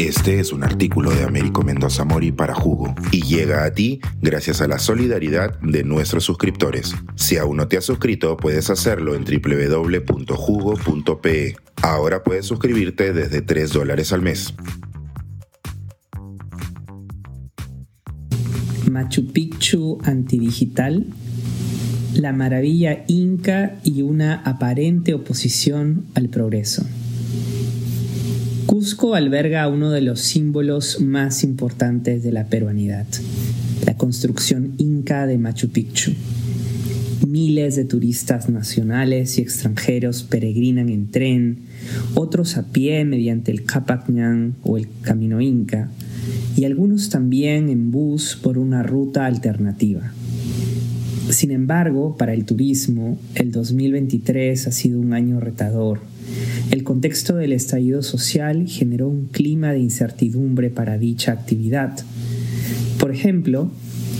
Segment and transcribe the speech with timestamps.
[0.00, 4.62] Este es un artículo de Américo Mendoza Mori para Jugo y llega a ti gracias
[4.62, 6.94] a la solidaridad de nuestros suscriptores.
[7.16, 10.16] Si aún no te has suscrito, puedes hacerlo en www.jugo.pe.
[11.82, 14.54] Ahora puedes suscribirte desde 3 dólares al mes.
[18.90, 21.08] Machu Picchu antidigital,
[22.14, 26.86] la maravilla inca y una aparente oposición al progreso.
[28.70, 33.04] Cusco alberga uno de los símbolos más importantes de la peruanidad,
[33.84, 36.12] la construcción inca de Machu Picchu.
[37.26, 41.62] Miles de turistas nacionales y extranjeros peregrinan en tren,
[42.14, 45.90] otros a pie mediante el Capacñán o el Camino Inca,
[46.56, 50.12] y algunos también en bus por una ruta alternativa.
[51.30, 55.98] Sin embargo, para el turismo, el 2023 ha sido un año retador
[56.70, 61.98] el contexto del estallido social generó un clima de incertidumbre para dicha actividad.
[62.98, 63.70] Por ejemplo,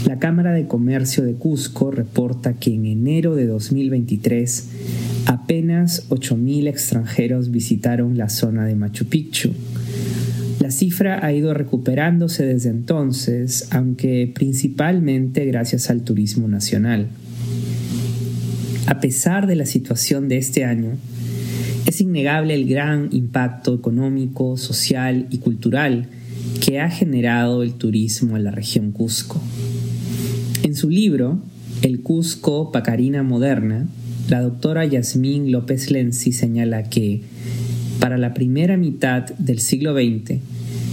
[0.06, 4.69] la Cámara de Comercio de Cusco reporta que en enero de 2023
[5.27, 9.53] apenas 8.000 extranjeros visitaron la zona de Machu Picchu.
[10.61, 17.09] La cifra ha ido recuperándose desde entonces, aunque principalmente gracias al turismo nacional.
[18.87, 20.97] A pesar de la situación de este año,
[21.86, 26.09] es innegable el gran impacto económico, social y cultural
[26.64, 29.41] que ha generado el turismo en la región Cusco.
[30.62, 31.39] En su libro,
[31.83, 33.89] El Cusco Pacarina Moderna,
[34.28, 37.22] la doctora Yasmín López Lenzi señala que,
[37.98, 40.39] para la primera mitad del siglo XX,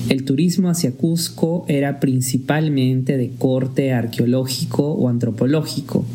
[0.09, 6.05] el turismo hacia Cusco era principalmente de corte arqueológico o antropológico,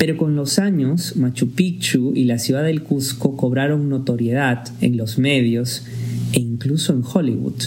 [0.00, 5.18] pero con los años, Machu Picchu y la ciudad del Cusco cobraron notoriedad en los
[5.18, 5.84] medios
[6.32, 7.62] e incluso en Hollywood.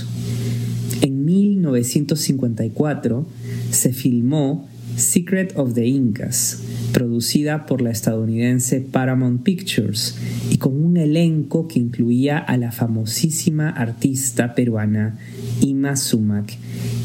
[1.01, 3.27] En 1954
[3.69, 10.15] se filmó Secret of the Incas, producida por la estadounidense Paramount Pictures
[10.49, 15.19] y con un elenco que incluía a la famosísima artista peruana
[15.61, 16.57] Ima Sumac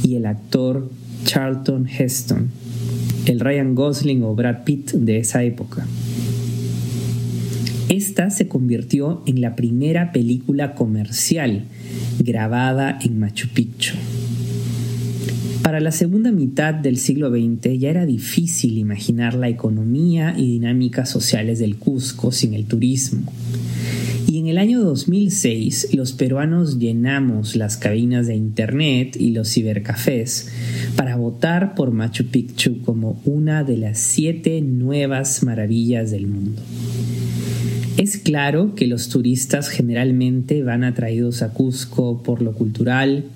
[0.02, 0.90] y el actor
[1.26, 2.48] Charlton Heston
[3.26, 5.86] el Ryan Gosling o Brad Pitt de esa época.
[7.88, 11.64] Esta se convirtió en la primera película comercial
[12.18, 13.94] grabada en Machu Picchu.
[15.62, 21.10] Para la segunda mitad del siglo XX ya era difícil imaginar la economía y dinámicas
[21.10, 23.32] sociales del Cusco sin el turismo.
[24.58, 30.48] El año 2006 los peruanos llenamos las cabinas de internet y los cibercafés
[30.96, 36.60] para votar por Machu Picchu como una de las siete nuevas maravillas del mundo.
[37.98, 43.26] Es claro que los turistas generalmente van atraídos a Cusco por lo cultural,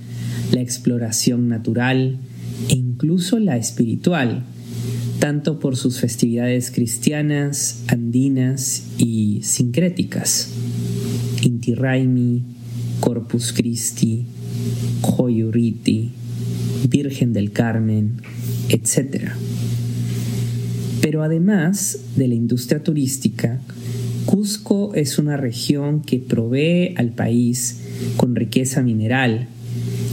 [0.50, 2.16] la exploración natural
[2.68, 4.42] e incluso la espiritual,
[5.20, 10.52] tanto por sus festividades cristianas, andinas y sincréticas.
[11.62, 12.42] Inti
[12.98, 14.24] Corpus Christi,
[15.00, 16.10] Joyuriti,
[16.88, 18.20] Virgen del Carmen,
[18.68, 19.30] etc.
[21.00, 23.60] Pero además de la industria turística,
[24.26, 27.80] Cusco es una región que provee al país
[28.16, 29.46] con riqueza mineral,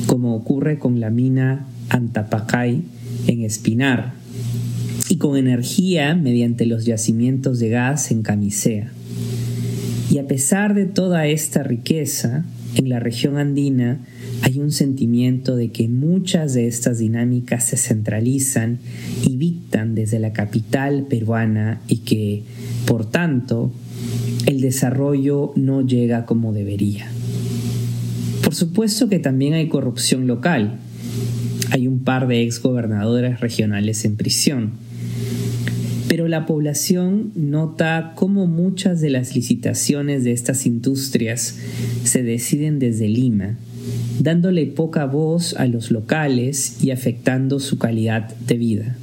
[0.06, 2.84] como ocurre con la mina Antapacay
[3.26, 4.14] en Espinar,
[5.10, 8.92] y con energía mediante los yacimientos de gas en Camisea.
[10.10, 12.44] Y a pesar de toda esta riqueza,
[12.76, 14.00] en la región andina
[14.42, 18.80] hay un sentimiento de que muchas de estas dinámicas se centralizan
[19.24, 22.44] y dictan desde la capital peruana y que,
[22.88, 23.72] por tanto,
[24.46, 27.12] el desarrollo no llega como debería.
[28.44, 30.80] Por supuesto que también hay corrupción local.
[31.72, 34.72] Hay un par de exgobernadores regionales en prisión
[36.20, 41.58] pero la población nota cómo muchas de las licitaciones de estas industrias
[42.04, 43.56] se deciden desde Lima,
[44.20, 48.98] dándole poca voz a los locales y afectando su calidad de vida.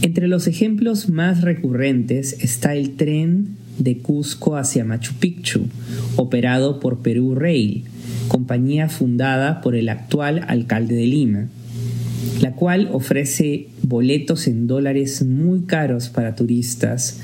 [0.00, 3.48] Entre los ejemplos más recurrentes está el tren
[3.78, 5.66] de Cusco hacia Machu Picchu,
[6.16, 7.84] operado por Perú Rail,
[8.28, 11.48] compañía fundada por el actual alcalde de Lima
[12.40, 17.20] la cual ofrece boletos en dólares muy caros para turistas,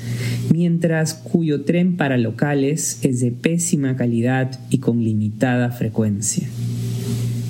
[0.51, 6.47] mientras cuyo tren para locales es de pésima calidad y con limitada frecuencia.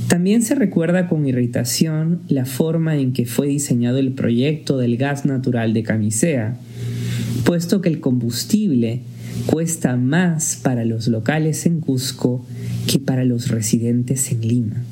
[0.07, 5.25] También se recuerda con irritación la forma en que fue diseñado el proyecto del gas
[5.25, 6.57] natural de Camisea,
[7.43, 9.01] puesto que el combustible
[9.45, 12.45] cuesta más para los locales en Cusco
[12.87, 14.83] que para los residentes en Lima.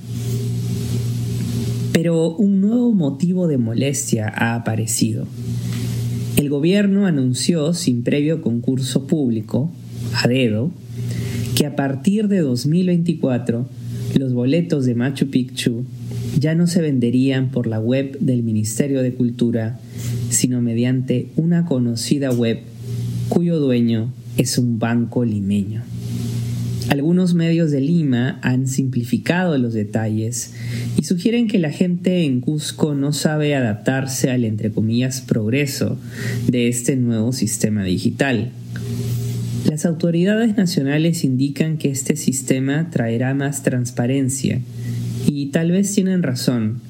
[2.05, 5.25] Pero un nuevo motivo de molestia ha aparecido.
[6.37, 9.71] El gobierno anunció sin previo concurso público,
[10.13, 10.69] a dedo,
[11.55, 13.67] que a partir de 2024
[14.19, 15.83] los boletos de Machu Picchu
[16.39, 19.79] ya no se venderían por la web del Ministerio de Cultura,
[20.29, 22.59] sino mediante una conocida web
[23.29, 25.81] cuyo dueño es un banco limeño.
[26.89, 30.53] Algunos medios de Lima han simplificado los detalles
[30.97, 35.97] y sugieren que la gente en Cusco no sabe adaptarse al entre comillas progreso
[36.47, 38.51] de este nuevo sistema digital.
[39.67, 44.61] Las autoridades nacionales indican que este sistema traerá más transparencia
[45.25, 46.81] y tal vez tienen razón,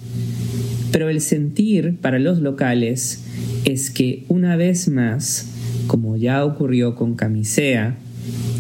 [0.91, 3.24] pero el sentir para los locales
[3.63, 5.48] es que una vez más,
[5.88, 7.98] como ya ocurrió con Camisea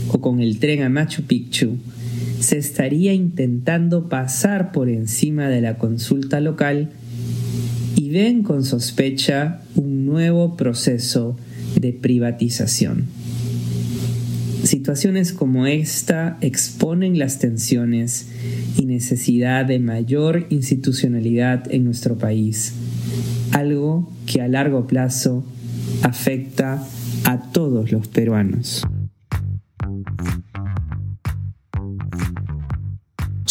[0.09, 1.77] o con el tren a Machu Picchu,
[2.39, 6.89] se estaría intentando pasar por encima de la consulta local
[7.95, 11.37] y ven con sospecha un nuevo proceso
[11.79, 13.05] de privatización.
[14.63, 18.27] Situaciones como esta exponen las tensiones
[18.77, 22.73] y necesidad de mayor institucionalidad en nuestro país,
[23.51, 25.43] algo que a largo plazo
[26.01, 26.83] afecta
[27.25, 28.83] a todos los peruanos.